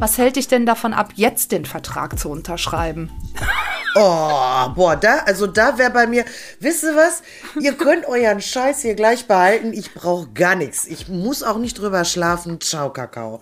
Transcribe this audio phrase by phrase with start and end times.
[0.00, 3.10] Was hält dich denn davon ab, jetzt den Vertrag zu unterschreiben?
[3.96, 6.24] Oh, boah, da, also da wäre bei mir,
[6.60, 7.20] wisst ihr was?
[7.60, 9.72] Ihr könnt euren Scheiß hier gleich behalten.
[9.72, 10.86] Ich brauche gar nichts.
[10.86, 12.60] Ich muss auch nicht drüber schlafen.
[12.60, 13.40] Ciao, Kakao.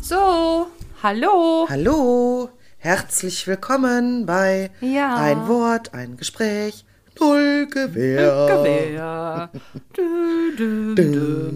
[0.00, 0.68] So,
[1.02, 1.66] hallo.
[1.68, 2.48] Hallo,
[2.78, 5.16] herzlich willkommen bei Ja.
[5.16, 6.84] Ein Wort, ein Gespräch,
[7.20, 8.46] null Gewehr.
[8.48, 9.50] Gewehr.
[9.92, 11.52] Du, du, du.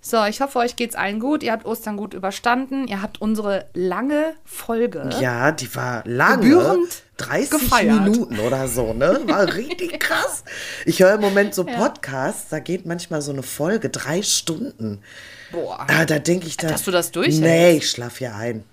[0.00, 1.42] So, ich hoffe, euch geht's allen gut.
[1.42, 2.88] Ihr habt Ostern gut überstanden.
[2.88, 5.10] Ihr habt unsere lange Folge.
[5.20, 6.44] Ja, die war lange.
[6.44, 8.04] Gebührend 30 gefeiert.
[8.04, 9.20] Minuten oder so, ne?
[9.26, 10.44] War richtig krass.
[10.86, 15.02] Ich höre im Moment so Podcasts, da geht manchmal so eine Folge drei Stunden.
[15.52, 15.84] Boah.
[15.88, 16.70] Ah, da denke ich dann.
[16.70, 17.42] Dass du das durchhältst?
[17.42, 18.64] Nee, ich schlaf ja ein.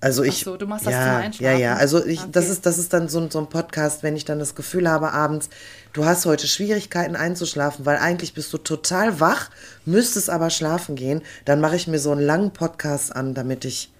[0.00, 0.44] Also ich.
[0.44, 1.58] so, du machst das ja, zum Ja, Einschlafen?
[1.60, 1.74] ja.
[1.76, 2.52] Also ich, das Okay.
[2.52, 5.12] ist, das ist dann so, ein- so ein Podcast, wenn ich dann das Gefühl habe
[5.12, 5.48] abends,
[5.94, 9.50] du hast heute Schwierigkeiten einzuschlafen, weil eigentlich bist du total wach,
[9.86, 11.22] müsstest aber schlafen gehen.
[11.46, 13.90] Dann mache ich mir so einen langen Podcast an, damit ich.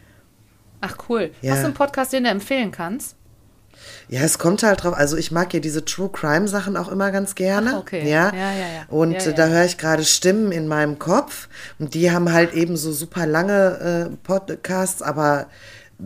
[0.82, 1.30] Ach, cool.
[1.40, 1.52] Ja.
[1.52, 3.16] Hast du einen Podcast, den du empfehlen kannst?
[4.08, 4.94] Ja, es kommt halt drauf.
[4.94, 7.72] Also ich mag ja diese True Crime Sachen auch immer ganz gerne.
[7.74, 8.08] Ach, okay.
[8.08, 8.66] Ja, Ja, ja, ja.
[8.88, 9.32] Und Ja, ja.
[9.32, 13.26] da höre ich gerade Stimmen in meinem Kopf und die haben halt eben so super
[13.26, 15.46] lange äh, Podcasts, aber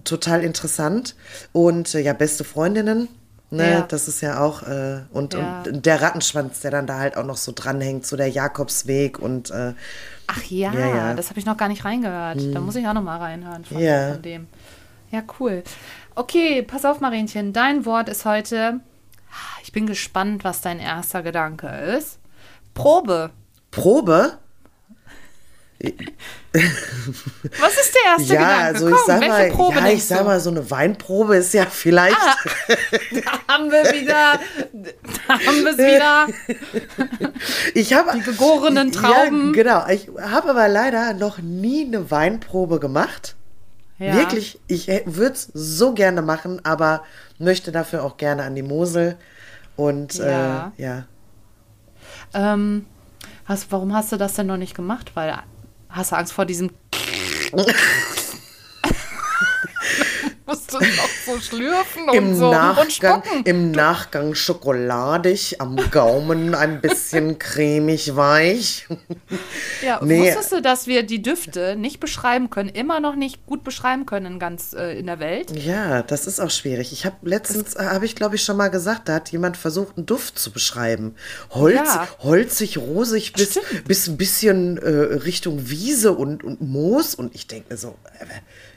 [0.05, 1.15] total interessant.
[1.53, 3.09] Und äh, ja, beste Freundinnen.
[3.53, 3.81] Ne, Ja.
[3.83, 5.65] das ist ja auch, äh, und, Ja.
[5.67, 9.51] und der Rattenschwanz, der dann da halt auch noch so dranhängt, so der Jakobsweg und
[9.51, 9.75] äh,
[10.29, 12.39] Ach ja, Ja, das habe ich noch gar nicht reingehört.
[12.55, 14.47] Da muss ich auch noch mal reinhören von, von dem.
[15.11, 15.65] Ja, cool.
[16.15, 17.53] Okay, pass auf, Marienchen.
[17.53, 18.79] Dein Wort ist heute.
[19.65, 22.19] Ich bin gespannt, was dein erster Gedanke ist.
[22.75, 23.31] Probe.
[23.73, 24.39] Probe.
[26.53, 28.64] Was ist der erste Ja, Gedanke?
[28.67, 31.55] also Komm, ich sag welche mal, Probe ja, ich sag mal, so eine Weinprobe ist
[31.55, 32.17] ja vielleicht.
[32.17, 34.39] Da haben wir wieder.
[35.28, 36.27] Da haben wir es wieder.
[37.75, 39.53] Ich habe Die gegorenen Ja, Trauben.
[39.53, 39.87] genau.
[39.88, 43.37] Ich habe aber leider noch nie eine Weinprobe gemacht.
[43.99, 44.15] Ja.
[44.15, 47.05] Wirklich, ich würde es so gerne machen, aber
[47.38, 49.16] möchte dafür auch gerne an die Mosel.
[49.76, 50.72] Und Ja.
[50.78, 51.05] äh, ja.
[52.34, 52.87] Ähm,
[53.44, 55.12] hast, warum hast du das denn noch nicht gemacht?
[55.15, 55.38] Weil
[55.91, 56.71] hast du Angst vor diesem.
[60.50, 62.91] Musst du noch so schlürfen und Im, so und Nachgang,
[63.22, 63.43] spucken.
[63.44, 68.88] Im Nachgang schokoladig, am Gaumen ein bisschen cremig weich.
[69.84, 70.27] Ja, Nee.
[70.28, 74.38] wusstest du, dass wir die Düfte nicht beschreiben können, immer noch nicht gut beschreiben können
[74.41, 75.53] ganz äh, in der Welt?
[75.56, 76.93] Ja, das ist auch schwierig.
[76.93, 79.97] Ich habe letztens, äh, habe ich glaube ich schon mal gesagt, da hat jemand versucht,
[79.97, 81.15] einen Duft zu beschreiben.
[81.50, 82.09] Holz, Ja.
[82.21, 83.84] holzig, rosig, bis, Stimmt.
[83.84, 87.15] bis ein bisschen äh, Richtung Wiese und, und Moos.
[87.15, 88.25] Und ich denke mir so, äh,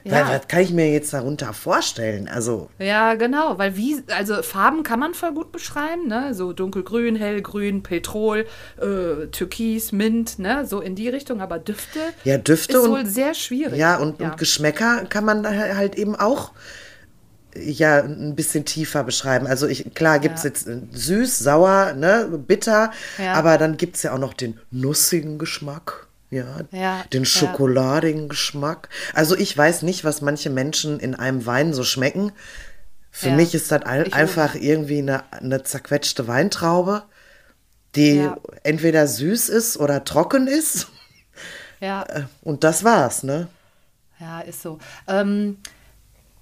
[0.05, 0.21] Ja.
[0.21, 2.27] was, was kann ich mir jetzt darunter vorstellen?
[2.27, 6.33] Also, Ja, genau, weil wie, also Farben kann man voll gut beschreiben, ne?
[6.33, 8.45] So dunkelgrün, hellgrün, Petrol,
[8.81, 10.65] äh, Türkis, Mint, ne?
[10.65, 13.77] So in die Richtung, aber Düfte ja, Düfte ist und, wohl sehr schwierig.
[13.77, 16.51] ja, und, und Geschmäcker kann man halt eben auch
[17.55, 19.45] ja, ein bisschen tiefer beschreiben.
[19.45, 20.49] Also ich, klar gibt es Ja.
[20.49, 23.33] jetzt äh, süß, sauer, ne, bitter, Ja.
[23.33, 26.02] aber dann gibt es ja auch noch den nussigen Geschmack.
[26.33, 27.29] Ja, Ja, den ja.
[27.29, 28.89] schokoladigen Geschmack.
[29.13, 32.31] Also ich weiß nicht, was manche Menschen in einem Wein so schmecken.
[33.11, 33.35] Für Ja.
[33.35, 37.03] mich ist das ein, einfach irgendwie eine, eine zerquetschte Weintraube,
[37.95, 38.37] die Ja.
[38.63, 40.87] entweder süß ist oder trocken ist.
[41.79, 42.03] ja.
[42.09, 43.47] Äh, Und das war's, ne?
[44.19, 44.79] Ja, ist so.
[45.07, 45.57] Ähm,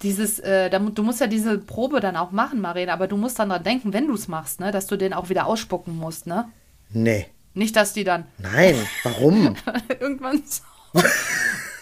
[0.04, 3.38] dieses, äh, da, du musst ja diese Probe dann auch machen, Marina, aber du musst
[3.40, 6.26] dann dran denken, wenn du es machst, ne, dass du den auch wieder ausspucken musst,
[6.28, 6.48] ne?
[6.90, 7.28] Nee.
[7.54, 9.56] Nicht, dass die dann Nein, warum?
[10.00, 11.02] irgendwann so.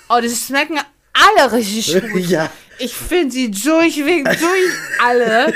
[0.09, 0.80] Oh, die schmecken
[1.13, 2.25] alle richtig gut.
[2.25, 2.50] ja.
[2.80, 5.53] Ich finde sie durchweg durch alle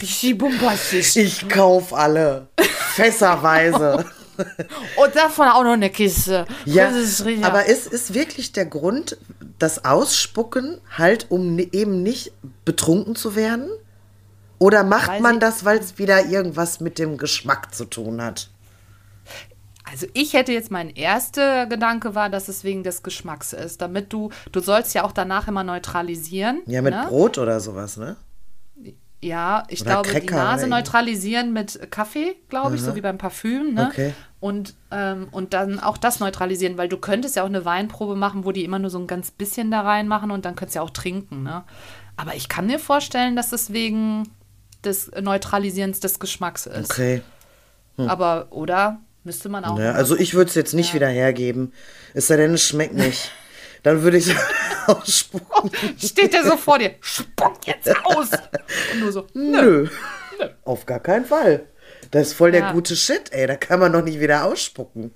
[0.00, 1.16] richtig bombastisch.
[1.16, 2.48] Ich kauf alle.
[2.94, 4.04] Fässerweise.
[4.96, 6.46] Und davon auch noch eine Kiste.
[6.64, 9.16] ja, Das ist aber ist, ist wirklich der Grund,
[9.58, 12.32] das Ausspucken halt, um eben nicht
[12.64, 13.68] betrunken zu werden?
[14.58, 18.48] Oder macht Weiß man das, weil es wieder irgendwas mit dem Geschmack zu tun hat?
[19.90, 24.12] Also ich hätte jetzt mein erster Gedanke war, dass es wegen des Geschmacks ist, damit
[24.12, 26.62] du, du sollst ja auch danach immer neutralisieren.
[26.66, 27.06] Ja, mit ne?
[27.08, 28.16] Brot oder sowas, ne?
[29.20, 33.00] Ja, ich Oder glaube, die Cracker oder Nase neutralisieren mit Kaffee, glaube ich, so wie
[33.00, 33.74] beim Parfüm.
[33.74, 33.88] Ne?
[33.90, 34.14] Okay.
[34.38, 38.44] Und, ähm, und dann auch das neutralisieren, weil du könntest ja auch eine Weinprobe machen,
[38.44, 40.84] wo die immer nur so ein ganz bisschen da reinmachen und dann könntest du ja
[40.84, 41.42] auch trinken.
[41.42, 41.64] Ne?
[42.16, 44.28] Aber ich kann mir vorstellen, dass es wegen
[44.84, 46.90] des Neutralisierens des Geschmacks ist.
[46.90, 47.22] Okay.
[47.96, 49.00] Aber, oder?
[49.28, 49.78] Müsste man auch.
[49.78, 51.74] Ja, mal also ich würde es jetzt nicht wieder hergeben.
[52.14, 53.30] Es sei denn, es schmeckt nicht.
[53.82, 54.36] Dann würde ich es
[54.86, 55.70] ausspucken.
[55.98, 58.30] Steht der so vor dir, spuck jetzt aus.
[58.94, 59.86] Und nur so, Nö.
[60.64, 61.66] Auf gar keinen Fall.
[62.10, 62.72] Das ist voll der Ja.
[62.72, 63.46] gute Shit, ey.
[63.46, 65.12] Da kann man doch nicht wieder ausspucken.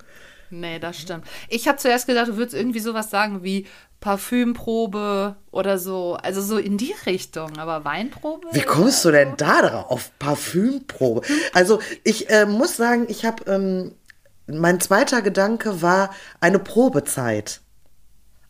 [0.51, 1.25] Nee, das stimmt.
[1.49, 3.65] Ich habe zuerst gedacht, du würdest irgendwie sowas sagen wie
[3.99, 6.17] Parfümprobe oder so.
[6.21, 7.57] Also so in die Richtung.
[7.57, 8.47] Aber Weinprobe?
[8.51, 10.11] Wie kommst du denn da drauf?
[10.19, 11.21] Parfümprobe.
[11.53, 13.95] Also ich äh, muss sagen, ich habe, ähm,
[14.47, 16.09] mein zweiter Gedanke war
[16.39, 17.61] eine Probezeit.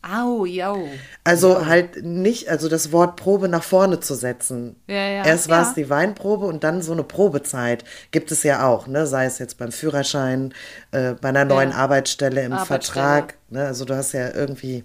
[0.02, 0.86] Au, jau.
[1.24, 4.76] Also halt nicht, also das Wort Probe nach vorne zu setzen.
[4.86, 5.24] Ja, ja.
[5.24, 5.74] Erst war es Ja.
[5.76, 7.84] die Weinprobe und dann so eine Probezeit.
[8.10, 9.06] Gibt es ja auch, ne?
[9.06, 10.52] Sei es jetzt beim Führerschein,
[10.90, 11.76] äh, bei einer neuen Ja.
[11.76, 13.02] Arbeitsstelle im Arbeitsstelle.
[13.02, 13.34] Vertrag.
[13.48, 13.64] Ne?
[13.64, 14.84] Also du hast ja irgendwie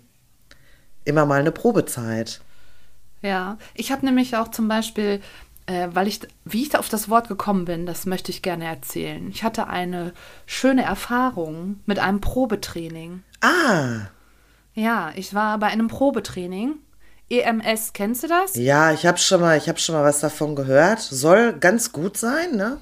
[1.03, 2.39] immer mal eine Probezeit.
[3.21, 5.19] Ja, ich habe nämlich auch zum Beispiel,
[5.93, 9.29] weil ich, wie ich auf das Wort gekommen bin, das möchte ich gerne erzählen.
[9.29, 10.13] Ich hatte eine
[10.45, 13.23] schöne Erfahrung mit einem Probetraining.
[13.41, 14.07] Ah,
[14.73, 16.75] Ja, ich war bei einem Probetraining.
[17.31, 18.55] EMS, kennst du das?
[18.55, 20.99] ja, ich habe schon mal, ich habe schon mal was davon gehört.
[20.99, 22.77] Soll ganz gut sein, ne?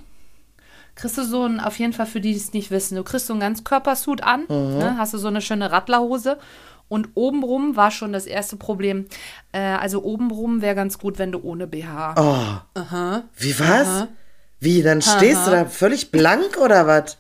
[0.96, 3.28] Kriegst du so ein, auf jeden Fall für die, die es nicht wissen, du kriegst
[3.28, 4.78] so einen ganz Körpersuit an, Mhm.
[4.80, 6.38] ne, hast du so eine schöne Radlerhose
[6.90, 9.06] und obenrum war schon das erste Problem.
[9.52, 12.16] Äh, also obenrum wäre ganz gut, wenn du ohne BH.
[12.18, 12.82] Oh.
[13.36, 14.08] Wie was?
[14.60, 17.18] Wie, dann stehst du da völlig blank oder was?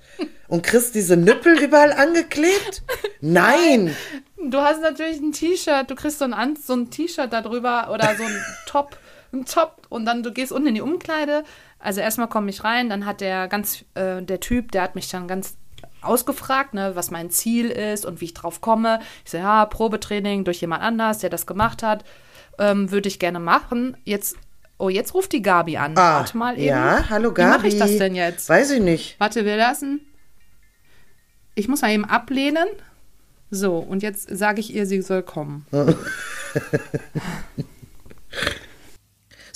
[0.47, 2.81] Und kriegst diese Nippel überall angeklebt?
[3.21, 3.95] Nein!
[4.43, 8.23] Du hast natürlich ein T-Shirt, du kriegst so ein, so ein T-Shirt darüber oder so
[8.23, 8.97] ein Top,
[9.33, 11.43] ein Top und dann du gehst unten in die Umkleide.
[11.79, 15.09] Also erstmal komme ich rein, dann hat der ganz, äh, der Typ, der hat mich
[15.09, 15.57] dann ganz
[16.01, 18.99] ausgefragt, ne, was mein Ziel ist und wie ich drauf komme.
[19.25, 22.03] Ich so, ja, Probetraining durch jemand anders, der das gemacht hat,
[22.59, 23.97] ähm, würde ich gerne machen.
[24.03, 24.35] Jetzt,
[24.77, 25.93] oh, jetzt ruft die Gabi an.
[25.97, 26.67] Ah, Warte mal eben.
[26.67, 27.49] ja, hallo Gabi.
[27.49, 28.49] Wie mache ich das denn jetzt?
[28.49, 29.19] Weiß ich nicht.
[29.19, 30.01] Warte, wir lassen.
[31.55, 32.67] Ich muss mal eben ablehnen.
[33.49, 35.65] So, und jetzt sage ich ihr, sie soll kommen.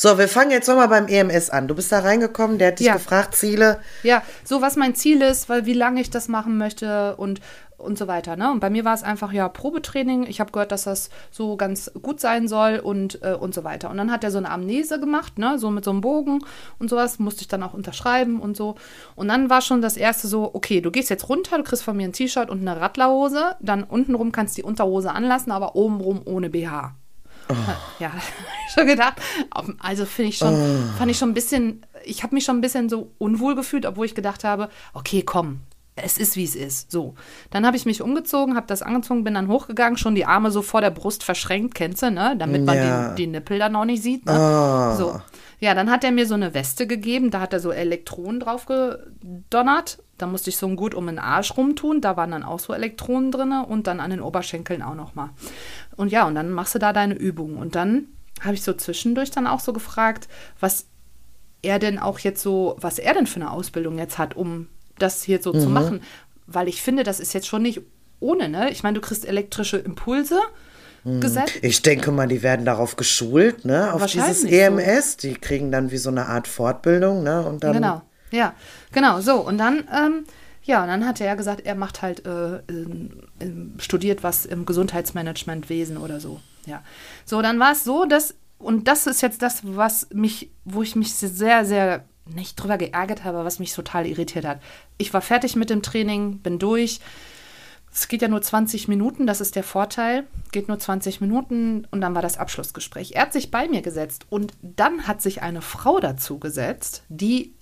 [0.04, 1.68] So, wir fangen jetzt nochmal beim EMS an.
[1.68, 2.94] Du bist da reingekommen, der hat dich Ja.
[2.94, 3.80] gefragt, Ziele.
[4.02, 7.40] Ja, so was mein Ziel ist, weil wie lange ich das machen möchte und
[7.78, 8.36] und so weiter.
[8.36, 8.52] Ne?
[8.52, 10.24] Und bei mir war es einfach ja Probetraining.
[10.24, 13.90] Ich habe gehört, dass das so ganz gut sein soll und, äh, und so weiter.
[13.92, 15.58] Und dann hat er so eine Amnese gemacht, ne?
[15.60, 16.44] so mit so einem Bogen
[16.80, 17.18] und sowas.
[17.20, 18.76] Musste ich dann auch unterschreiben und so.
[19.16, 21.98] Und dann war schon das erste so, okay, du gehst jetzt runter, du kriegst von
[21.98, 23.56] mir ein T-Shirt und eine Radlerhose.
[23.62, 26.96] Dann untenrum kannst du die Unterhose anlassen, aber obenrum ohne BH.
[28.00, 28.18] Ja, hab
[28.68, 29.16] ich schon gedacht.
[29.80, 30.56] Also finde ich schon,
[30.98, 34.06] fand ich schon ein bisschen, ich habe mich schon ein bisschen so unwohl gefühlt, obwohl
[34.06, 35.62] ich gedacht habe, okay, komm,
[35.96, 36.92] es ist wie es ist.
[36.92, 37.16] So.
[37.50, 40.62] Dann habe ich mich umgezogen, habe das angezogen, bin dann hochgegangen, schon die Arme so
[40.62, 42.36] vor der Brust verschränkt, kennst du, ne?
[42.38, 43.10] Damit man Ja.
[43.10, 44.26] die, die Nippel dann auch nicht sieht.
[44.26, 44.32] Ne?
[44.32, 44.96] Ah.
[44.96, 45.22] So.
[45.60, 48.66] Ja, dann hat er mir so eine Weste gegeben, da hat er so Elektronen drauf
[48.66, 50.00] gedonnert.
[50.22, 52.74] Da musste ich so ein Gut um den Arsch rumtun, da waren dann auch so
[52.74, 55.30] Elektronen drin und dann an den Oberschenkeln auch nochmal.
[55.96, 57.58] Und ja, und dann machst du da deine Übungen.
[57.58, 58.06] Und dann
[58.42, 60.28] habe ich so zwischendurch dann auch so gefragt,
[60.60, 60.86] was
[61.62, 65.24] er denn auch jetzt so, was er denn für eine Ausbildung jetzt hat, um das
[65.24, 65.74] hier so zu Mhm.
[65.74, 66.02] machen.
[66.48, 67.82] Weil ich finde, das ist jetzt schon nicht
[68.20, 68.72] ohne, ne?
[68.72, 70.40] Ich meine, du kriegst elektrische Impulse
[71.04, 71.22] Mhm.
[71.22, 71.54] gesetzt.
[71.64, 73.94] Ich denke mal, die werden darauf geschult, ne?
[73.94, 74.58] Auf dieses Wahrscheinlich so.
[74.58, 75.18] EMS.
[75.18, 77.44] Die kriegen dann wie so eine Art Fortbildung, ne?
[77.46, 77.74] Und dann.
[77.74, 78.02] Genau,
[78.32, 78.54] ja,
[78.92, 79.36] genau, so.
[79.36, 80.26] Und dann, ähm,
[80.64, 84.66] ja, und dann hat er ja gesagt, er macht halt, äh, ähm, studiert was im
[84.66, 86.40] Gesundheitsmanagementwesen oder so.
[86.66, 86.84] Ja.
[87.26, 90.96] So, dann war es so, dass, und das ist jetzt das, was mich, wo ich
[90.96, 94.62] mich sehr, sehr nicht drüber geärgert habe, was mich total irritiert hat.
[94.98, 97.00] Ich war fertig mit dem Training, bin durch.
[97.94, 100.26] Es geht ja nur 20 Minuten, das ist der Vorteil.
[100.52, 103.14] Geht nur 20 Minuten und dann war das Abschlussgespräch.
[103.14, 107.54] Er hat sich bei mir gesetzt und dann hat sich eine Frau dazu gesetzt, die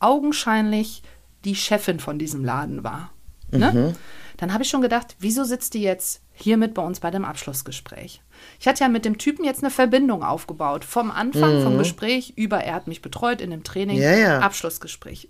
[0.00, 1.02] augenscheinlich
[1.44, 3.10] die Chefin von diesem Laden war.
[3.50, 3.94] Ne?
[4.36, 7.24] Dann habe ich schon gedacht, wieso sitzt die jetzt hier mit bei uns bei dem
[7.24, 8.22] Abschlussgespräch?
[8.58, 10.84] Ich hatte ja mit dem Typen jetzt eine Verbindung aufgebaut.
[10.84, 14.38] Vom Anfang, vom Gespräch über, er hat mich betreut in dem Training, Ja, ja.
[14.38, 15.28] Abschlussgespräch.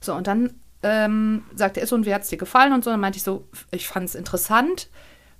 [0.00, 2.90] So, und dann ähm, sagte er so, und wie hat es dir gefallen und so.
[2.90, 4.88] Dann meinte ich so, ich fand es interessant.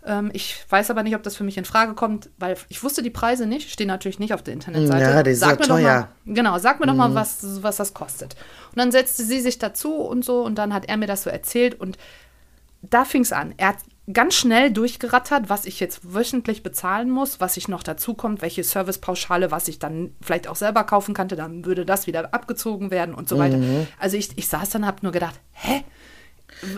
[0.05, 3.03] Ähm, ich weiß aber nicht, ob das für mich in Frage kommt, weil ich wusste
[3.03, 5.01] die Preise nicht, stehen natürlich nicht auf der Internetseite.
[5.05, 5.83] Ja, die sind sag mir doch teuer.
[5.85, 8.35] mal, genau, sag mir doch mal, was, was das kostet.
[8.73, 11.31] Und dann setzte sie sich dazu und so und dann hat er mir das so
[11.31, 11.99] erzählt und
[12.83, 13.55] da fing es an.
[13.59, 13.77] Er hat
[14.13, 18.65] ganz schnell durchgerattert, was ich jetzt wöchentlich bezahlen muss, was ich noch dazu kommt, welche
[18.65, 23.15] Servicepauschale, was ich dann vielleicht auch selber kaufen kannte, dann würde das wieder abgezogen werden
[23.15, 23.59] und so weiter.
[23.59, 23.87] Mhm.
[23.99, 25.85] Also ich, ich saß dann, hab nur gedacht, hä?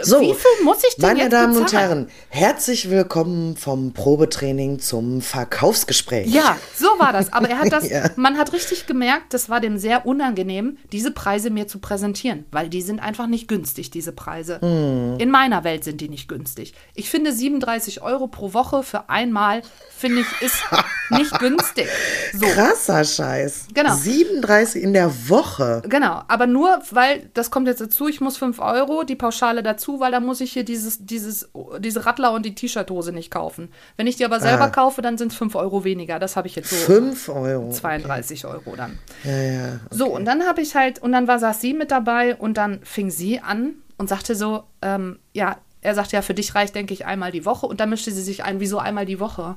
[0.00, 1.70] So, Wie viel muss ich denn meine jetzt Damen und?
[1.74, 6.26] Herren, herzlich willkommen vom Probetraining zum Verkaufsgespräch.
[6.32, 7.30] Ja, so war das.
[7.34, 8.08] Aber er hat das, Ja.
[8.16, 12.70] man hat richtig gemerkt, das war dem sehr unangenehm, diese Preise mir zu präsentieren, weil
[12.70, 14.58] die sind einfach nicht günstig, diese Preise.
[14.62, 15.16] Hm.
[15.18, 16.72] In meiner Welt sind die nicht günstig.
[16.94, 19.60] Ich finde 37 Euro pro Woche für einmal,
[19.94, 20.64] finde ich, ist
[21.10, 21.88] nicht günstig.
[22.32, 22.46] So.
[22.46, 23.66] Krasser Scheiß.
[23.74, 23.94] Genau.
[23.94, 25.82] 37 in der Woche.
[25.86, 29.73] Genau, aber nur, weil, das kommt jetzt dazu, ich muss 5 Euro, die Pauschale dazu,
[30.00, 33.70] weil da muss ich hier dieses, dieses, diese Radler und die T-Shirt-Hose nicht kaufen.
[33.96, 34.70] Wenn ich die aber selber Ah.
[34.70, 36.18] kaufe, dann sind es 5 Euro weniger.
[36.18, 37.70] Das habe ich jetzt so 5 Euro.
[37.70, 38.98] 32 Euro dann.
[39.24, 39.80] Ja, ja.
[39.90, 42.80] So, und dann habe ich halt, und dann war, saß sie mit dabei und dann
[42.84, 46.94] fing sie an und sagte so, ähm, ja, er sagte ja, für dich reicht, denke
[46.94, 47.66] ich, einmal die Woche.
[47.66, 49.56] Und dann mischte sie sich ein, wieso einmal die Woche?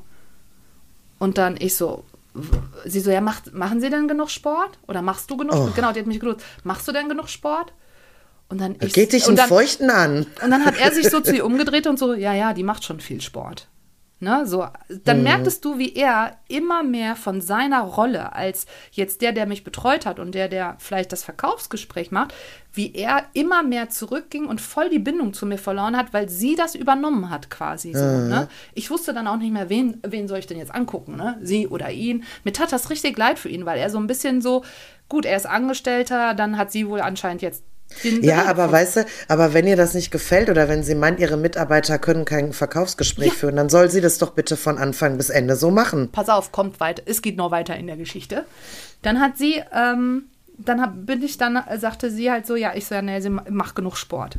[1.19, 2.03] Und dann ich so,
[2.86, 4.77] sie so, ja, macht, machen Sie denn genug Sport?
[4.88, 5.57] Oder machst du genug Oh.
[5.57, 5.75] Sport?
[5.75, 6.45] Genau, die hat mich geduzt.
[6.63, 7.74] Machst du denn genug Sport?
[8.49, 10.25] Und dann ich, Geht dich einen dann, Feuchten an.
[10.43, 12.83] und dann hat er sich so zu ihr umgedreht und so, ja, ja, die macht
[12.83, 13.67] schon viel Sport.
[14.19, 14.65] Ne, so,
[15.03, 19.63] dann merktest du, wie er immer mehr von seiner Rolle als jetzt der, der mich
[19.63, 22.33] betreut hat und der, der vielleicht das Verkaufsgespräch macht,
[22.73, 26.55] wie er immer mehr zurückging und voll die Bindung zu mir verloren hat, weil sie
[26.55, 27.93] das übernommen hat quasi.
[27.93, 28.47] So, ne?
[28.73, 31.37] Ich wusste dann auch nicht mehr, wen, wen soll ich denn jetzt angucken, ne?
[31.43, 32.23] sie oder ihn.
[32.43, 34.63] Mir tat das richtig leid für ihn, weil er so ein bisschen so,
[35.09, 37.63] gut, er ist Angestellter, dann hat sie wohl anscheinend jetzt
[38.22, 41.38] Ja, aber weißt du, aber wenn ihr das nicht gefällt oder wenn sie meint, ihre
[41.38, 43.34] Mitarbeiter können kein Verkaufsgespräch Ja.
[43.34, 46.10] führen, dann soll sie das doch bitte von Anfang bis Ende so machen.
[46.12, 48.46] pass auf, kommt weiter, es geht noch weiter in der Geschichte.
[49.01, 50.25] Dann hat sie, ähm,
[50.58, 53.20] dann hab, bin ich dann, äh, sagte sie halt so, ja, ich so, ja, nee,
[53.20, 54.38] sie ma- macht genug Sport.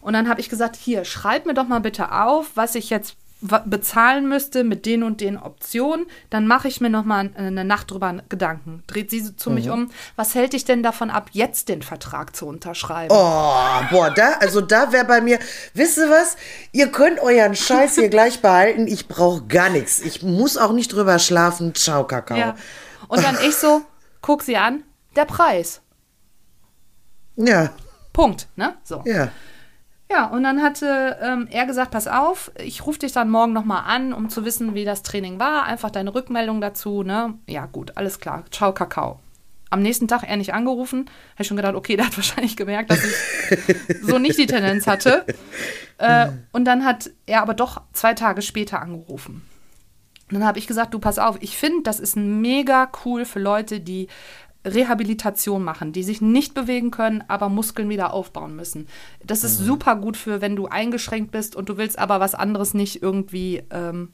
[0.00, 3.16] Und dann habe ich gesagt, hier, schreib mir doch mal bitte auf, was ich jetzt
[3.40, 7.90] bezahlen müsste mit den und den Optionen, dann mache ich mir noch mal eine Nacht
[7.90, 8.82] drüber Gedanken.
[8.86, 12.46] Dreht sie zu mich um, was hält dich denn davon ab, jetzt den Vertrag zu
[12.46, 13.14] unterschreiben?
[13.14, 15.38] Oh, boah, da, also da wäre bei mir,
[15.74, 16.36] wisst ihr was?
[16.72, 18.86] Ihr könnt euren Scheiß hier gleich behalten.
[18.86, 20.00] Ich brauche gar nichts.
[20.00, 21.74] Ich muss auch nicht drüber schlafen.
[21.74, 22.38] Ciao, Kakao.
[22.38, 22.56] Ja.
[23.08, 23.82] Und dann ich so,
[24.22, 24.82] guck sie an,
[25.14, 25.82] der Preis.
[27.36, 27.70] Ja,
[28.14, 28.74] Punkt, ne?
[28.82, 29.02] So.
[29.04, 29.28] ja.
[30.10, 33.82] Ja, und dann hatte ähm, er gesagt, pass auf, ich rufe dich dann morgen nochmal
[33.86, 35.64] an, um zu wissen, wie das Training war.
[35.64, 37.34] Einfach deine Rückmeldung dazu, ne?
[37.46, 38.44] Ja, gut, alles klar.
[38.50, 39.18] Ciao, Kakao.
[39.70, 41.10] Am nächsten Tag er nicht angerufen.
[41.34, 44.86] Habe ich schon gedacht, okay, der hat wahrscheinlich gemerkt, dass ich so nicht die Tendenz
[44.86, 45.24] hatte.
[45.98, 49.48] Äh, und dann hat er aber doch zwei Tage später angerufen.
[50.28, 53.38] Und dann habe ich gesagt, du pass auf, ich finde, das ist mega cool für
[53.38, 54.08] Leute, die
[54.66, 58.88] Rehabilitation machen, die sich nicht bewegen können, aber Muskeln wieder aufbauen müssen.
[59.24, 62.74] Das ist super gut für, wenn du eingeschränkt bist und du willst aber was anderes
[62.74, 64.10] nicht irgendwie, ähm,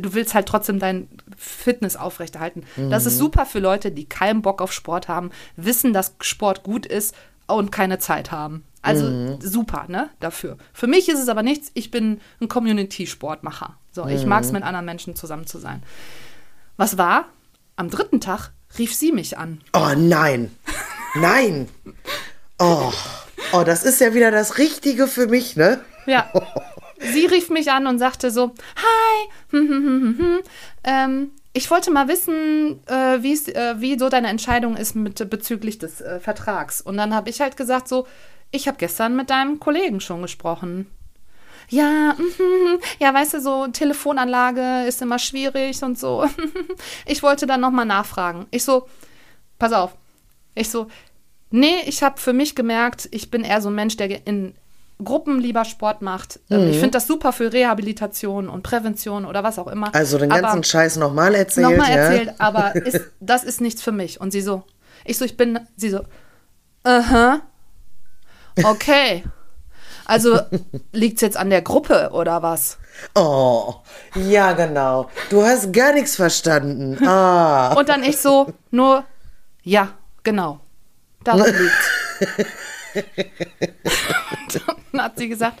[0.00, 2.64] du willst halt trotzdem dein Fitness aufrechterhalten.
[2.90, 6.86] Das ist super für Leute, die keinen Bock auf Sport haben, wissen, dass Sport gut
[6.86, 7.14] ist
[7.46, 8.64] und keine Zeit haben.
[8.80, 10.56] Also super, ne, dafür.
[10.72, 13.76] Für mich ist es aber nichts, ich bin ein Community-Sportmacher.
[13.92, 15.82] So, ich mag es, mit anderen Menschen zusammen zu sein.
[16.76, 17.26] Was war?
[17.76, 19.60] Am dritten Tag rief sie mich an.
[19.72, 20.54] Oh nein.
[21.14, 21.68] Nein.
[22.58, 22.92] Oh.
[23.52, 25.80] Oh, das ist ja wieder das Richtige für mich, ne?
[26.06, 26.30] Ja.
[26.98, 30.38] Sie rief mich an und sagte so: Hi, hm, hm, hm, hm, hm.
[30.84, 36.00] Ähm, ich wollte mal wissen, äh, äh, wie so deine Entscheidung ist mit, bezüglich des
[36.00, 36.80] äh, Vertrags.
[36.80, 38.06] Und dann habe ich halt gesagt: So,
[38.50, 40.86] ich habe gestern mit deinem Kollegen schon gesprochen.
[41.72, 46.28] Ja, mhm, ja, weißt du, so Telefonanlage ist immer schwierig und so.
[47.06, 48.46] Ich wollte dann nochmal nachfragen.
[48.50, 48.86] Ich so,
[49.58, 49.92] pass auf.
[50.54, 50.88] Ich so,
[51.50, 54.54] nee, ich habe für mich gemerkt, ich bin eher so ein Mensch, der in
[55.02, 56.40] Gruppen lieber Sport macht.
[56.50, 59.94] Ähm, Ich finde das super für Rehabilitation und Prävention oder was auch immer.
[59.94, 61.96] Also den ganzen Aber- Scheiß nochmal erzählt, nochmal ja?
[61.96, 64.20] erzählt, aber ist, das ist nichts für mich.
[64.20, 64.62] Und sie so,
[65.06, 66.00] ich so, ich bin, sie so,
[66.84, 67.40] aha,
[68.62, 69.24] okay.
[70.04, 70.40] Also
[70.92, 72.78] liegt es jetzt an der Gruppe oder was?
[73.14, 73.74] Oh,
[74.14, 75.08] ja, genau.
[75.30, 77.04] Du hast gar nichts verstanden.
[77.06, 77.74] Ah.
[77.74, 79.04] Und dann ich so, nur,
[79.62, 79.92] ja,
[80.22, 80.60] genau.
[81.24, 81.46] Daran
[82.94, 83.04] liegt.
[84.92, 85.58] dann hat sie gesagt,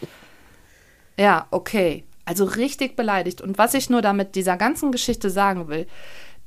[1.18, 2.04] ja, okay.
[2.24, 3.40] Also richtig beleidigt.
[3.40, 5.86] Und was ich nur damit dieser ganzen Geschichte sagen will,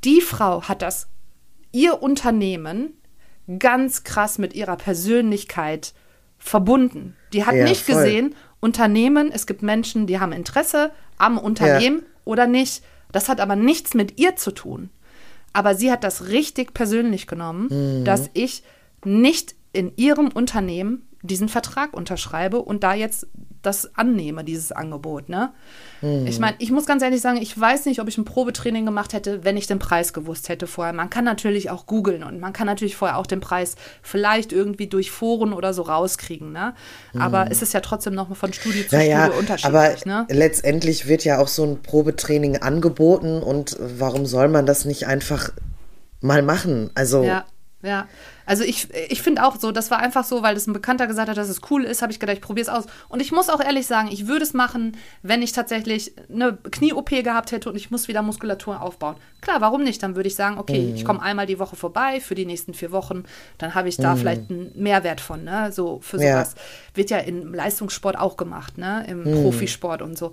[0.04, 1.08] die Frau hat das,
[1.72, 2.94] ihr Unternehmen,
[3.60, 5.94] ganz krass mit ihrer Persönlichkeit
[6.46, 7.16] verbunden.
[7.34, 7.96] Die hat Ja, nicht voll.
[7.96, 12.84] gesehen, Unternehmen, es gibt Menschen, die haben Interesse am Unternehmen oder nicht.
[13.12, 14.90] Das hat aber nichts mit ihr zu tun.
[15.54, 17.68] Aber sie hat das richtig persönlich genommen,
[18.02, 18.06] Mhm.
[18.06, 18.64] dass ich
[19.04, 23.28] nicht in ihrem Unternehmen diesen Vertrag unterschreibe und da jetzt
[23.66, 25.30] das annehme, dieses Angebot.
[25.30, 25.52] Ne?
[26.02, 26.28] Mhm.
[26.28, 29.14] Ich meine, ich muss ganz ehrlich sagen, ich weiß nicht, ob ich ein Probetraining gemacht
[29.14, 30.94] hätte, wenn ich den Preis gewusst hätte vorher.
[30.94, 34.88] Man kann natürlich auch googeln und man kann natürlich vorher auch den Preis vielleicht irgendwie
[34.88, 36.52] durch Foren oder so rauskriegen.
[36.52, 36.74] Ne?
[37.18, 38.96] Aber es ist ja trotzdem noch mal von Studie zu.
[38.96, 40.06] Naja, Studie aber unterschiedlich.
[40.06, 40.26] ne?
[40.30, 45.52] letztendlich wird ja auch so ein Probetraining angeboten und warum soll man das nicht einfach
[46.22, 46.92] mal machen?
[46.96, 47.46] Also, Ja,
[47.82, 48.08] Ja,
[48.46, 51.30] also ich, ich finde auch so, das war einfach so, weil das ein Bekannter gesagt
[51.30, 52.86] hat, dass es cool ist, habe ich gedacht, ich probiere es aus.
[53.10, 57.10] Und ich muss auch ehrlich sagen, ich würde es machen, wenn ich tatsächlich eine Knie-OP
[57.10, 59.16] gehabt hätte und ich muss wieder Muskulatur aufbauen.
[59.42, 60.02] Klar, warum nicht?
[60.04, 60.96] Dann würde ich sagen, okay, mhm.
[60.96, 63.24] ich komme einmal die Woche vorbei für die nächsten vier Wochen,
[63.58, 64.20] dann habe ich da mhm.
[64.20, 65.72] vielleicht einen Mehrwert von, ne?
[65.72, 66.56] So für sowas.
[66.56, 66.62] Ja.
[66.96, 69.06] Wird ja im Leistungssport auch gemacht, ne?
[69.08, 69.44] Im mhm.
[69.44, 70.32] Profisport und so.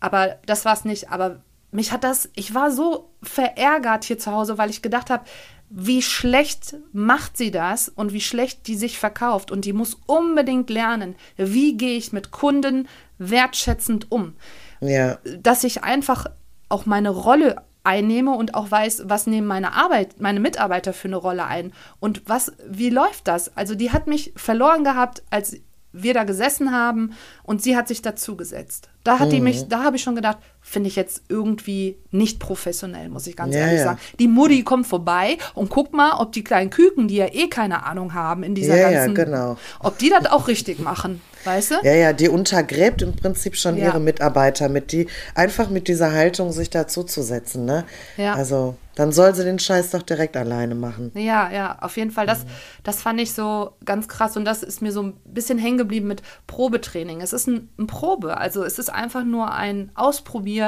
[0.00, 1.10] Aber das war es nicht.
[1.10, 1.40] Aber
[1.74, 5.24] mich hat das, ich war so verärgert hier zu Hause, weil ich gedacht habe,
[5.68, 9.50] wie schlecht macht sie das und wie schlecht die sich verkauft.
[9.50, 12.88] Und die muss unbedingt lernen, wie gehe ich mit Kunden
[13.18, 14.34] wertschätzend um.
[14.80, 15.18] Ja.
[15.38, 16.26] Dass ich einfach
[16.68, 21.16] auch meine Rolle einnehme und auch weiß, was nehmen meine Arbeit, meine Mitarbeiter für eine
[21.16, 23.56] Rolle ein und was, wie läuft das?
[23.56, 25.56] Also die hat mich verloren gehabt, als
[25.92, 28.88] wir da gesessen haben und sie hat sich dazugesetzt.
[29.04, 29.32] Da hat mhm.
[29.32, 30.38] die mich, da habe ich schon gedacht,
[30.74, 33.84] finde ich jetzt irgendwie nicht professionell, muss ich ganz ja, ehrlich ja.
[33.84, 33.98] sagen.
[34.18, 37.86] Die Mutti kommt vorbei und guckt mal, ob die kleinen Küken, die ja eh keine
[37.86, 39.56] Ahnung haben in dieser ja, ganzen, ja, genau.
[39.80, 41.22] ob die das auch richtig machen.
[41.44, 41.74] Weißt du?
[41.82, 46.52] Ja, ja, die untergräbt im Prinzip schon ihre Mitarbeiter mit die, einfach mit dieser Haltung
[46.52, 47.84] sich dazuzusetzen, ne?
[48.16, 48.34] Ja.
[48.34, 51.10] Also, dann soll sie den Scheiß doch direkt alleine machen.
[51.14, 52.26] Ja, ja, auf jeden Fall.
[52.26, 52.46] Das,
[52.82, 56.06] das fand ich so ganz krass und das ist mir so ein bisschen hängen geblieben
[56.06, 57.20] mit Probetraining.
[57.20, 60.63] Es ist ein, ein Probe, also es ist einfach nur ein Ausprobieren.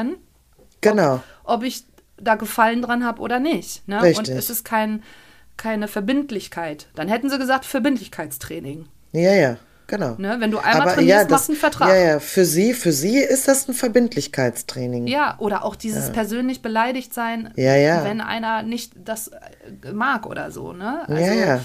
[0.81, 1.15] Genau.
[1.45, 1.85] Ob, ob ich
[2.19, 3.87] da Gefallen dran habe oder nicht.
[3.89, 4.03] Ne?
[4.03, 4.19] Richtig.
[4.19, 5.03] Und es ist kein,
[5.57, 6.89] keine Verbindlichkeit.
[6.95, 8.87] Dann hätten sie gesagt Verbindlichkeitstraining.
[9.13, 9.57] Ja, ja.
[9.89, 10.17] Genau.
[10.19, 10.37] Ne?
[10.41, 11.89] Wenn du einmal Aber trainierst, ja, das, machst du einen Vertrag.
[11.91, 15.07] Ja, ja, für sie, für sie ist das ein Verbindlichkeitstraining.
[15.07, 16.13] Ja, oder auch dieses ja.
[16.13, 18.05] persönlich beleidigt sein, ja, ja.
[18.05, 21.09] wenn einer nicht das äh, mag oder so, ne?
[21.09, 21.61] Also, ja, ja.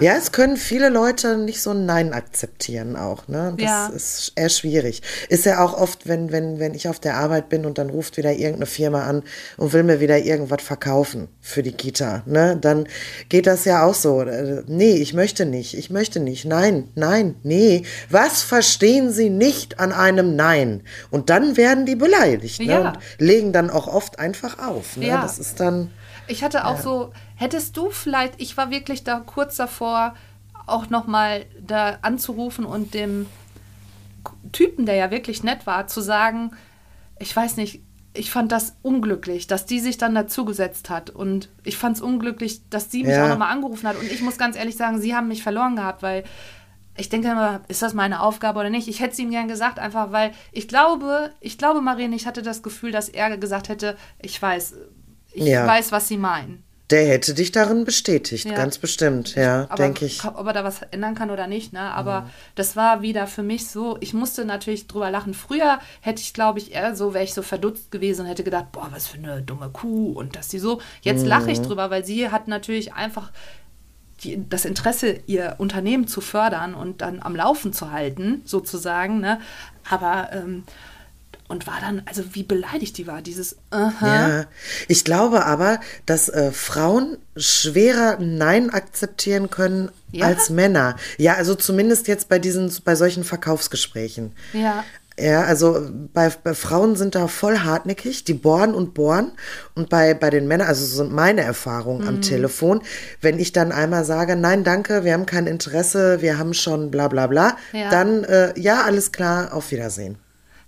[0.00, 3.54] Ja, es können viele Leute nicht so ein Nein akzeptieren auch, ne?
[3.56, 3.86] Das ja.
[3.88, 5.02] ist eher schwierig.
[5.28, 8.16] Ist ja auch oft, wenn, wenn, wenn ich auf der Arbeit bin und dann ruft
[8.16, 9.22] wieder irgendeine Firma an
[9.56, 12.58] und will mir wieder irgendwas verkaufen für die Kita, ne?
[12.60, 12.88] Dann
[13.28, 14.22] geht das ja auch so.
[14.22, 16.44] Äh, nee, ich möchte nicht, ich möchte nicht.
[16.44, 17.82] Nein, nein, nee.
[18.10, 20.82] Was verstehen Sie nicht an einem Nein?
[21.10, 22.66] Und dann werden die beleidigt, ne?
[22.66, 22.88] Ja.
[22.88, 25.06] Und legen dann auch oft einfach auf, ne?
[25.06, 25.22] Ja.
[25.22, 25.90] Das ist dann.
[26.28, 26.82] Ich hatte auch ja.
[26.82, 30.14] so, hättest du vielleicht, ich war wirklich da kurz davor,
[30.66, 33.26] auch nochmal da anzurufen und dem
[34.52, 36.50] Typen, der ja wirklich nett war, zu sagen,
[37.18, 37.82] ich weiß nicht,
[38.14, 41.10] ich fand das unglücklich, dass die sich dann dazugesetzt hat.
[41.10, 43.24] Und ich fand es unglücklich, dass sie mich ja.
[43.24, 43.98] auch nochmal angerufen hat.
[43.98, 46.24] Und ich muss ganz ehrlich sagen, sie haben mich verloren gehabt, weil
[46.96, 48.88] ich denke immer, ist das meine Aufgabe oder nicht?
[48.88, 52.42] Ich hätte es ihm gern gesagt, einfach weil ich glaube, ich glaube, Marien, ich hatte
[52.42, 54.74] das Gefühl, dass er gesagt hätte, ich weiß,
[55.36, 55.66] ich ja.
[55.66, 56.62] weiß, was sie meinen.
[56.90, 58.54] Der hätte dich darin bestätigt, ja.
[58.54, 60.24] ganz bestimmt, ja, denke ich.
[60.24, 61.80] Ob er da was ändern kann oder nicht, ne?
[61.80, 62.30] Aber mhm.
[62.54, 65.34] das war wieder für mich so, ich musste natürlich drüber lachen.
[65.34, 68.70] Früher hätte ich, glaube ich, eher so, wäre ich so verdutzt gewesen und hätte gedacht,
[68.70, 70.80] boah, was für eine dumme Kuh und dass sie so.
[71.02, 71.28] Jetzt mhm.
[71.28, 73.32] lache ich drüber, weil sie hat natürlich einfach
[74.22, 79.40] die, das Interesse, ihr Unternehmen zu fördern und dann am Laufen zu halten, sozusagen, ne?
[79.90, 80.62] Aber ähm,
[81.48, 83.92] und war dann, also wie beleidigt die war, dieses -huh.
[84.02, 84.44] Ja,
[84.88, 90.26] ich glaube aber, dass äh, Frauen schwerer Nein akzeptieren können ja?
[90.26, 90.96] als Männer.
[91.18, 94.32] Ja, also zumindest jetzt bei diesen, bei solchen Verkaufsgesprächen.
[94.52, 94.84] Ja.
[95.18, 99.32] Ja, also bei, bei Frauen sind da voll hartnäckig, die bohren und bohren.
[99.74, 102.08] Und bei, bei den Männern, also so sind meine Erfahrungen mhm.
[102.08, 102.82] am Telefon,
[103.22, 107.08] wenn ich dann einmal sage, nein, danke, wir haben kein Interesse, wir haben schon bla
[107.08, 107.88] bla bla, ja.
[107.88, 110.18] dann äh, ja, alles klar, auf Wiedersehen.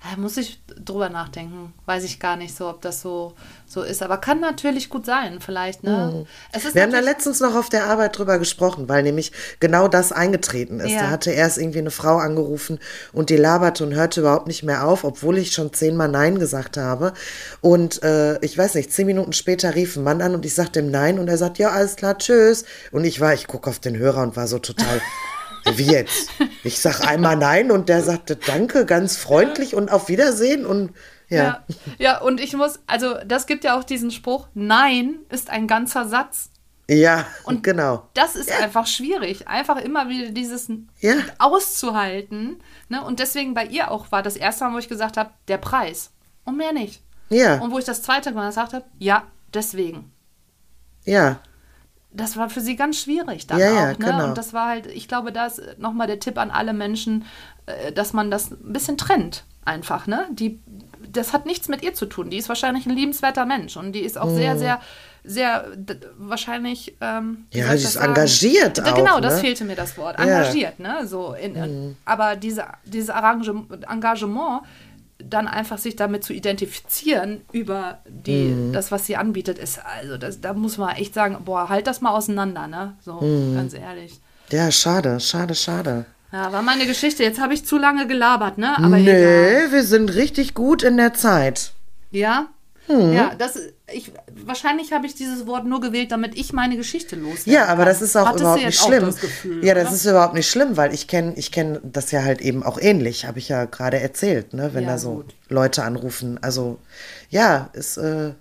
[0.01, 1.73] Da muss ich drüber nachdenken.
[1.85, 3.35] Weiß ich gar nicht so, ob das so,
[3.67, 4.01] so ist.
[4.01, 5.83] Aber kann natürlich gut sein, vielleicht.
[5.83, 6.27] Ne?
[6.53, 6.73] Mhm.
[6.73, 10.79] Wir haben da letztens noch auf der Arbeit drüber gesprochen, weil nämlich genau das eingetreten
[10.79, 10.93] ist.
[10.93, 11.03] Ja.
[11.03, 12.79] Da hatte erst irgendwie eine Frau angerufen
[13.13, 16.77] und die laberte und hörte überhaupt nicht mehr auf, obwohl ich schon zehnmal Nein gesagt
[16.77, 17.13] habe.
[17.61, 20.79] Und äh, ich weiß nicht, zehn Minuten später rief ein Mann an und ich sagte
[20.79, 22.65] ihm Nein und er sagt, ja, alles klar, tschüss.
[22.93, 25.01] Und ich war, ich gucke auf den Hörer und war so total.
[25.77, 26.31] Wie jetzt?
[26.65, 30.93] Ich sag einmal nein und der sagte Danke, ganz freundlich und auf Wiedersehen und
[31.29, 31.37] ja.
[31.37, 31.65] ja.
[31.99, 36.09] Ja, und ich muss, also das gibt ja auch diesen Spruch, Nein ist ein ganzer
[36.09, 36.51] Satz.
[36.91, 38.09] Ja, und genau.
[38.15, 38.61] Das ist ja.
[38.61, 41.17] einfach schwierig, einfach immer wieder dieses ja.
[41.39, 42.63] auszuhalten.
[42.89, 43.05] Ne?
[43.05, 46.13] Und deswegen bei ihr auch war das erste Mal, wo ich gesagt habe, der Preis.
[46.45, 47.03] Und mehr nicht.
[47.29, 47.61] Ja.
[47.61, 50.13] Und wo ich das zweite Mal gesagt habe, ja, deswegen.
[51.05, 51.43] Ja
[52.11, 53.75] das war für sie ganz schwierig dann ja, auch.
[53.75, 53.97] Ja, ne?
[53.99, 54.25] genau.
[54.29, 57.25] Und das war halt, ich glaube, da ist nochmal der Tipp an alle Menschen,
[57.67, 60.07] äh, dass man das ein bisschen trennt einfach.
[60.07, 60.27] Ne?
[60.31, 60.61] Die,
[61.13, 62.31] das hat nichts mit ihr zu tun.
[62.31, 64.37] Die ist wahrscheinlich ein liebenswerter Mensch und die ist auch mhm.
[64.37, 64.81] sehr, sehr,
[65.23, 65.67] sehr
[66.17, 66.97] wahrscheinlich.
[67.01, 68.83] Ähm, ja, sie ist engagiert.
[68.83, 69.41] Auch, genau, das ne?
[69.41, 70.19] fehlte mir das Wort.
[70.19, 71.01] Engagiert, ja.
[71.01, 71.07] ne?
[71.07, 71.97] So in, mhm.
[72.07, 74.65] Aber diese, dieses Engagement
[75.19, 80.41] dann einfach sich damit zu identifizieren über die, das, was sie anbietet, ist, also das,
[80.41, 82.97] da muss man echt sagen, boah, halt das mal auseinander, ne?
[83.01, 83.19] So,
[83.55, 84.21] ganz ehrlich.
[84.51, 86.07] Ja, schade, schade, schade.
[86.33, 87.23] Ja, war meine Geschichte.
[87.23, 88.77] Jetzt habe ich zu lange gelabert, ne?
[88.79, 89.67] Aber egal.
[89.67, 91.73] nee, wir sind richtig gut in der Zeit.
[92.11, 92.49] Ja?
[92.89, 93.59] Ja, das
[93.93, 94.13] ich
[94.45, 97.51] wahrscheinlich habe ich dieses Wort nur gewählt, damit ich meine Geschichte loswerde.
[97.51, 99.05] Ja, aber das ist auch Hattest überhaupt nicht schlimm.
[99.07, 99.95] das Gefühl, ja, das oder?
[99.95, 103.27] ist überhaupt nicht schlimm, weil ich kenne ich kenn das ja halt eben auch ähnlich,
[103.27, 105.35] habe ich ja gerade erzählt, ne, wenn Ja, da so gut.
[105.49, 106.39] Leute anrufen.
[106.43, 106.79] Also,
[107.31, 108.33] ja, ist äh,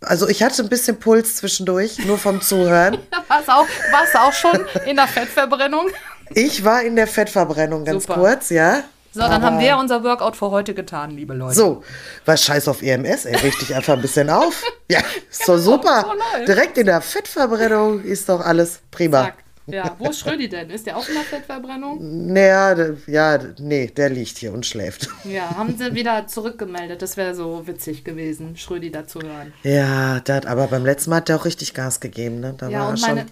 [0.00, 2.98] also ich hatte ein bisschen Puls zwischendurch, nur vom Zuhören.
[3.28, 5.86] Warst auch, warst du auch schon in der Fettverbrennung?
[6.34, 8.14] Ich war in der Fettverbrennung ganz Super.
[8.20, 8.82] kurz, ja.
[9.16, 11.54] So, dann Aber- haben wir unser Workout für heute getan, liebe Leute.
[11.54, 11.82] So,
[12.26, 14.62] was scheiß auf EMS, ey, richte ich einfach ein bisschen auf.
[14.88, 15.00] Ja,
[15.30, 16.04] ist doch Genau, super.
[16.38, 16.44] so.
[16.44, 19.24] Direkt in der Fettverbrennung ist doch alles prima.
[19.24, 19.34] Zack.
[19.66, 20.70] Ja, wo ist Schrödi denn?
[20.70, 21.98] Ist der auch in der Fettverbrennung?
[22.32, 25.08] Naja, ja, nee, der liegt hier und schläft.
[25.24, 27.02] Ja, haben sie wieder zurückgemeldet.
[27.02, 29.52] Das wäre so witzig gewesen, Schrödi da zu hören.
[29.64, 32.54] Ja, der hat, aber beim letzten Mal hat der auch richtig Gas gegeben, ne?
[32.56, 33.30] Da Ja, war und schon meine- ein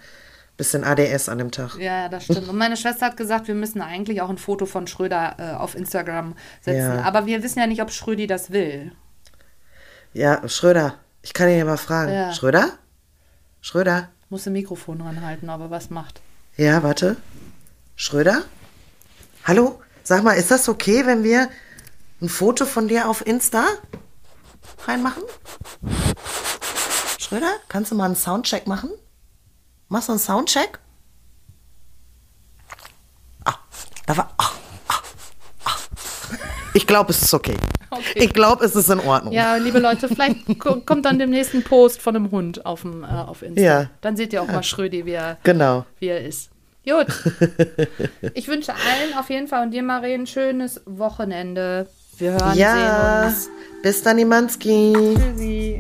[0.57, 1.77] bisschen ADS an dem Tag.
[1.79, 2.49] Ja, das stimmt.
[2.49, 5.75] Und meine Schwester hat gesagt, wir müssen eigentlich auch ein Foto von Schröder äh, auf
[5.75, 6.99] Instagram setzen.
[6.99, 7.03] Ja.
[7.03, 8.93] Aber wir wissen ja nicht, ob Schrödi das will.
[10.13, 12.13] Ja, Schröder, ich kann ihn ja mal fragen.
[12.13, 12.33] Ja.
[12.33, 12.71] Schröder?
[13.61, 14.09] Schröder?
[14.31, 16.21] Muss ein Mikrofon ranhalten, aber was macht.
[16.57, 17.17] Ja, warte.
[17.97, 18.43] Schröder?
[19.45, 19.81] Hallo?
[20.03, 21.49] Sag mal, ist das okay, wenn wir
[22.21, 23.65] ein Foto von dir auf Insta
[24.87, 25.23] reinmachen?
[27.19, 28.91] Schröder, kannst du mal einen Soundcheck machen?
[29.89, 30.79] Machst du einen Soundcheck?
[33.45, 33.55] Ah,
[34.07, 34.31] da war.
[34.39, 34.51] Ah,
[34.89, 34.95] ah,
[35.67, 35.77] ah.
[36.75, 37.57] Ich glaube, es ist okay.
[37.91, 38.25] Okay.
[38.25, 39.33] Ich glaube, es ist in Ordnung.
[39.33, 43.05] Ja, liebe Leute, vielleicht ko- kommt dann dem nächsten Post von einem Hund auf, dem,
[43.05, 43.61] äh, auf Insta.
[43.63, 43.91] Ja.
[44.01, 45.85] Dann seht ihr auch mal Schrödi, wie er, Genau.
[46.01, 46.51] wie er ist.
[46.85, 47.07] Gut.
[48.35, 51.89] Ich wünsche allen auf jeden Fall und dir, Marie, ein schönes Wochenende.
[52.19, 52.75] Wir hören, Ja.
[53.23, 53.49] sehen uns.
[53.83, 54.93] Bis dann, Imanski.
[55.17, 55.79] Tschüssi.